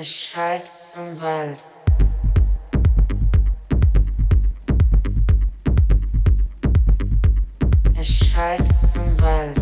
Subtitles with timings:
[0.00, 1.58] Es schallt im Wald.
[7.98, 9.57] Es schallt im Wald.